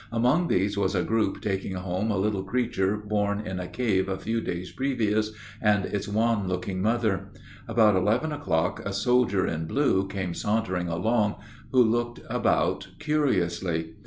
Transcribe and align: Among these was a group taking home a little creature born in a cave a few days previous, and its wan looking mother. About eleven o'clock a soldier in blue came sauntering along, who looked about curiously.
Among 0.11 0.47
these 0.47 0.79
was 0.79 0.95
a 0.95 1.03
group 1.03 1.43
taking 1.43 1.75
home 1.75 2.09
a 2.09 2.17
little 2.17 2.41
creature 2.43 2.97
born 2.97 3.39
in 3.45 3.59
a 3.59 3.67
cave 3.67 4.09
a 4.09 4.17
few 4.17 4.41
days 4.41 4.71
previous, 4.71 5.31
and 5.61 5.85
its 5.85 6.07
wan 6.07 6.47
looking 6.47 6.81
mother. 6.81 7.29
About 7.67 7.95
eleven 7.95 8.31
o'clock 8.31 8.79
a 8.83 8.93
soldier 8.93 9.45
in 9.45 9.65
blue 9.67 10.07
came 10.07 10.33
sauntering 10.33 10.87
along, 10.87 11.35
who 11.71 11.83
looked 11.83 12.19
about 12.31 12.87
curiously. 12.97 13.93